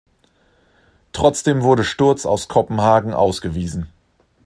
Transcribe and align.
Trotzdem 1.13 1.61
wurde 1.61 1.83
Sturz 1.83 2.25
aus 2.25 2.47
Kopenhagen 2.47 3.13
ausgewiesen. 3.13 3.87